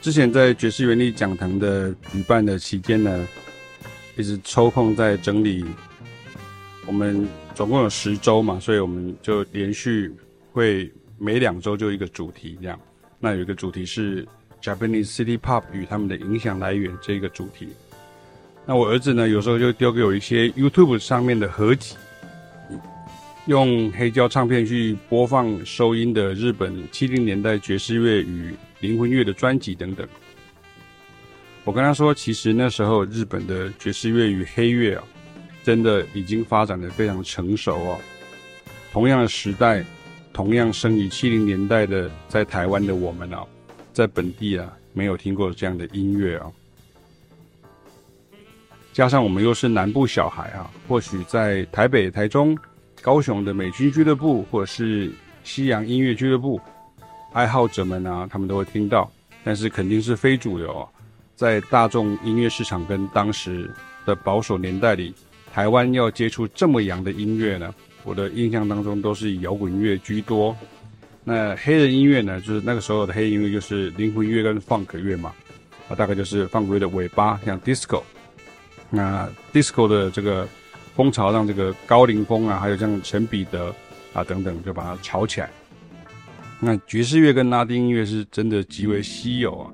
[0.00, 3.28] 之前在爵士原力讲堂的举办的期间呢，
[4.16, 5.64] 一直抽空在整理。
[6.86, 10.10] 我们总共有十周嘛，所以我们就连续
[10.52, 12.80] 会每两周就一个主题这样。
[13.18, 14.26] 那有一个主题是
[14.62, 17.68] Japanese City Pop 与他们的影响来源这个主题。
[18.64, 21.94] 那我儿子呢，有时候就丢给我一些 YouTube 上面的合集，
[23.44, 30.06] 用黑胶唱片去播放收音的日本七零年代爵士乐与灵魂乐的专辑等等。
[31.64, 35.04] 我跟他说，其实那时候日本的爵士乐与黑乐啊，
[35.62, 37.98] 真的已经发展得非常成熟哦。
[38.90, 39.84] 同样的时代，
[40.32, 43.44] 同样生于七零年代的在台湾的我们啊，
[43.92, 46.50] 在本地啊没有听过这样的音乐啊。
[48.92, 52.58] 加上我们又是南部小孩啊，或许在台北、台中、
[53.02, 55.12] 高雄的美军俱乐部或者是
[55.44, 56.58] 西洋音乐俱乐部。
[57.32, 59.10] 爱好者们啊，他们都会听到，
[59.44, 60.88] 但是肯定是非主流啊。
[61.36, 63.72] 在大众音乐市场跟当时
[64.04, 65.14] 的保守年代里，
[65.52, 70.54] 台湾要接触这么洋的音乐呢，我的印象当中都是以摇滚乐居多。
[71.22, 75.32] 那黑人音乐呢，就是那个时候的黑人音乐就是灵魂乐跟 funk 乐嘛，
[75.88, 78.02] 啊，大概就是 funk 乐的尾巴，像 disco。
[78.90, 80.48] 那 disco 的这个
[80.96, 83.72] 风潮让这个高凌风啊，还有像陈彼得
[84.12, 85.48] 啊等等，就把它炒起来。
[86.62, 89.72] 那爵士乐跟拉丁音乐是真的极为稀有啊，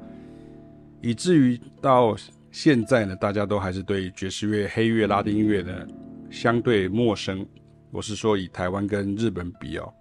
[1.03, 2.17] 以至于到
[2.53, 5.87] 现在呢，大家都还是对爵士乐、黑乐、拉丁乐呢
[6.31, 7.45] 相对陌生。
[7.91, 9.92] 我是说以台湾跟日本比哦，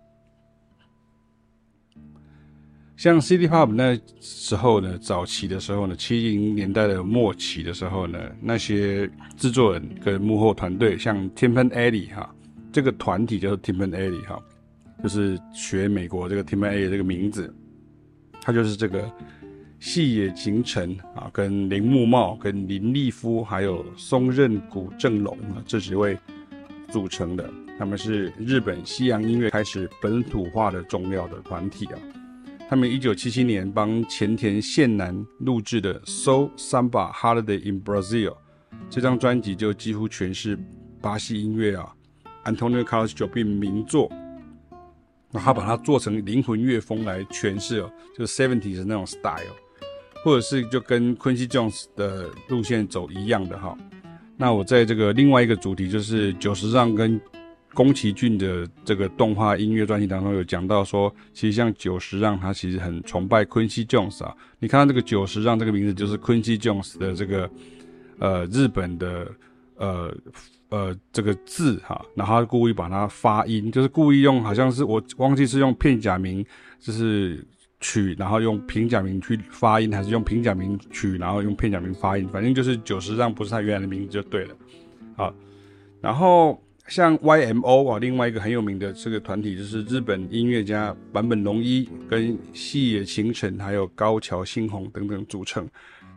[2.95, 12.33] 像 City Pop 那时候呢，早期的时候呢，七零年代的末期的时候呢，那些制作人跟幕后团队，像 Tim and Eddie 哈，
[12.71, 14.39] 这个团体叫做 Tim and Eddie 哈。
[15.03, 17.53] 就是学美国这个 Tim A 这个名字，
[18.41, 19.11] 他就是这个
[19.79, 26.17] 细野晴臣啊，跟铃木茂、跟林立夫，还有松任谷正隆啊这几位
[26.89, 27.47] 组成的。
[27.77, 31.99] 他们是日本西洋音乐开始本土化的重要的团体啊。
[32.67, 38.29] 他们一九七七年帮前田宪男录制的《So Samba Holiday in Brazil》
[38.89, 40.57] 这张专辑就几乎全是
[41.01, 41.93] 巴西音乐啊
[42.45, 44.09] ，Antonio Carlos Jobim 名作。
[45.31, 49.53] 那他把它做成灵魂乐风来诠释哦，就是 seventies 那种 style，
[50.23, 53.77] 或者是就跟 Quincy Jones 的路线走一样的哈。
[54.37, 57.19] 那我在这个另外一个主题，就是久石让跟
[57.73, 64.33] 宫崎骏的这个动画音乐专辑当中有讲到说，其实像久石让他其实很崇拜 Quincy Jones 啊。
[64.59, 67.49] 你看到这个久石让这个名字，就是 Quincy Jones 的这个
[68.19, 69.27] 呃日本的
[69.77, 70.15] 呃。
[70.75, 76.45] 呃，这个字哈，然后他故意把它发音，就是故意用，好像是我忘记是用片假名，
[76.81, 77.41] 就是
[77.79, 84.55] 取，然后用平假名去发音，还是用平假名取，然后用片假名发音，反正就是久石让不是他原来的名字就对了。
[85.15, 85.33] 好，
[86.01, 95.65] 然后像 YMO 啊，另外一个很有名的这个团体，就是日本音乐家坂本龙一跟细野晴臣还有高桥幸宏等等组成。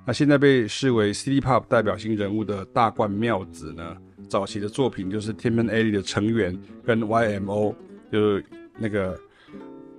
[0.05, 3.97] 那现在被视为 City Pop 代表性人物的大贯妙子呢，
[4.28, 7.75] 早期的作品就是 Tim and Eddie 的成员跟 YMO，
[8.12, 8.44] 就是
[8.78, 9.19] 那个，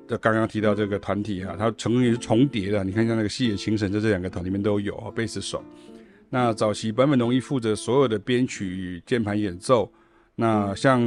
[0.07, 2.84] 就刚刚提到这个团体、啊，它成员是重叠的。
[2.84, 5.63] 你看像那个细野晴臣，在这两个团里面都有啊贝斯手。
[6.29, 9.91] 那早期坂本龙一负责所有的编曲与键盘演奏。
[10.35, 11.01] 那像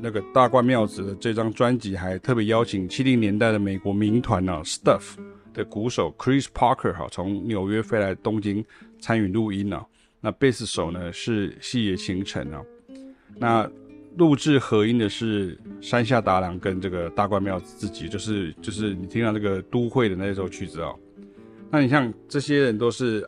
[0.00, 5.16] 那个大冠妙子的这张专辑，还特别邀请七零年代的美国民团呢、啊、Stuff。
[5.56, 8.62] 的鼓手 Chris Parker 哈，从纽约飞来东京
[9.00, 9.82] 参与录音呢。
[10.26, 12.60] 那贝斯手呢是细野晴臣啊。
[13.38, 13.70] 那
[14.16, 20.98] 录制合音的是山下达郎跟这个大贯妙子自己，就是就是你听到这个都会的那首曲子哦。
[21.70, 23.24] 那你像这些人都是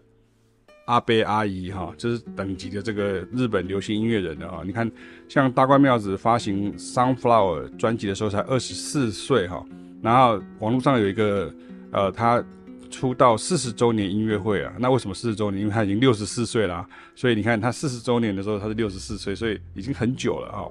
[0.87, 4.63] 阿伯阿姨哈，就是等级的这个日本流行音乐人的啊。
[4.65, 4.91] 你看
[5.29, 9.65] 像大关庙子发行 Sunflower 专辑的时候才二十四岁哈，
[10.03, 11.55] 然后网络上有一个。
[11.91, 12.45] 呃，他
[12.91, 15.61] 出道四十周年音乐会啊，那为什么四十周年？
[15.63, 20.65] 因为他已经六十四岁了啊，所以你看他四十周年的时候他是六十四岁，所以已经很久了啊。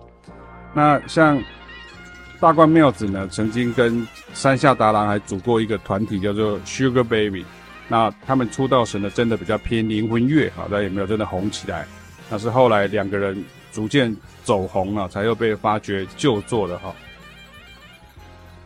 [0.73, 1.41] 那像
[2.39, 7.45] 大关妙子呢，曾经跟山下达郎还组过一个团体叫做 Sugar Baby，
[7.87, 11.87] 那他们出道时呢，真的比较偏灵魂乐啊，但也没有真的红起来。
[12.29, 16.93] 那是后来两个人逐渐走红了，才又被发掘旧作的哈。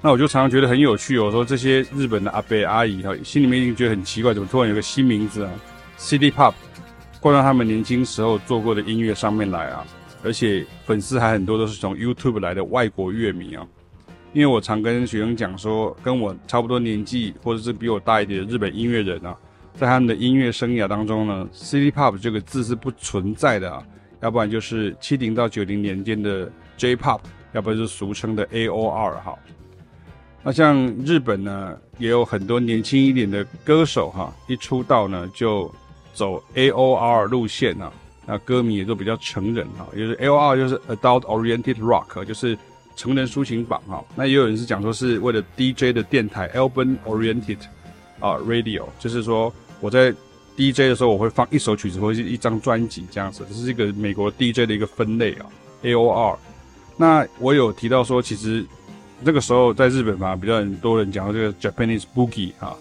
[0.04, 5.52] 那我就常常觉得很有趣，有时候这些日本的阿伯阿姨哈，心里面一定觉得很奇怪，怎么突然有个新名字啊
[6.00, 6.56] ？City Pop，
[7.20, 9.86] 挂到他们年轻时候做过的音乐上面来啊，
[10.24, 13.64] 而且粉丝还很多都是从 YouTube 来的外国乐迷啊。
[14.34, 19.38] 因为我常跟学生讲说，跟我差不多年纪或者是比我大一点的日本音乐人啊，
[19.76, 23.84] 在他们的音乐生涯当中呢，City Pop 这个字是不存在的啊，
[24.22, 27.20] 要不然就是七零到九零年间的 J Pop，
[27.52, 29.38] 要不然就是俗称的 AOR 哈。
[30.44, 35.72] 那像日本呢，也有很多年轻一点的歌手哈，一出道呢就
[36.14, 37.92] 走 AOR 路线啊，
[38.26, 42.58] 那歌迷也都比较成人哈，也就是 AOR 就是 Adult Oriented Rock，就是。
[42.94, 47.58] 成人抒情榜哈，那也有人是讲说是为了 DJ 的电台 Album Oriented
[48.20, 50.14] 啊 Radio，就是说我在
[50.58, 55.46] DJ 的时候我会放一首曲子或是一张专辑这样子，这是一个美国 DJ 的一个分类啊
[55.84, 56.36] AOR。
[56.98, 58.64] 那我有提到说，其实
[59.24, 62.76] 那个时候在日本嘛，比较很多人讲到这个 Japanese Boogie 哈。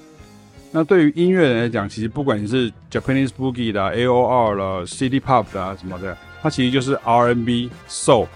[0.72, 8.28] 那对于音乐人来讲，其实不管你是 Japanese Boogie 的 AOR 了 City Pop 的什么的，它其实就是 R&B Soul。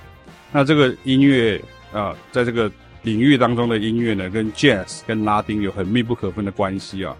[0.52, 1.62] 那这个音乐
[1.92, 2.70] 啊、在这个
[3.02, 7.16] 领域当中的音乐呢，跟 Jazz 跟拉丁有很密不可分的关系啊。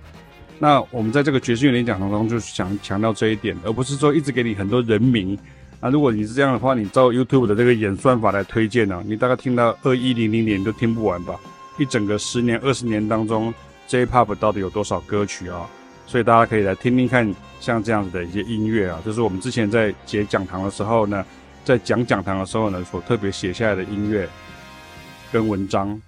[0.58, 5.38] 那我们在这个爵士乐演讲当中，就是想强调这一点，而不是说一直给你很多人名。
[5.84, 11.38] 那如果你是这样的话，你照 YouTube 的这个演算法来推荐呢、你大概听到二一零零年都听不完吧？
[11.76, 13.52] 一整个十年、二十年当中
[13.86, 15.68] ，J-Pop 到底有多少歌曲啊？
[16.06, 21.22] 所以大家可以来听听看，像这样子的一些音乐啊，就是我们之前在结讲堂的时候呢。
[21.66, 24.28] 在讲讲堂的时候呢，所特别写下来的音乐
[25.32, 26.00] 跟文章。